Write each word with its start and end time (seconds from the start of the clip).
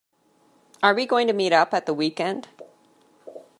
Are 0.81 0.95
we 0.95 1.05
going 1.05 1.27
to 1.27 1.33
meet 1.33 1.53
up 1.53 1.75
at 1.75 1.85
the 1.85 1.93
weekend? 1.93 2.47